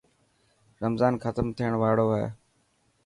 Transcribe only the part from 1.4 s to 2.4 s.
ٿيڻ واڙو هي.